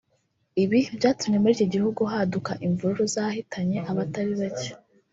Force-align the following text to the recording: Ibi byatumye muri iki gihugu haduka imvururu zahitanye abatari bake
Ibi 0.63 0.79
byatumye 0.97 1.37
muri 1.39 1.53
iki 1.55 1.67
gihugu 1.73 2.01
haduka 2.11 2.51
imvururu 2.65 3.03
zahitanye 3.15 3.77
abatari 3.91 4.33
bake 4.41 4.69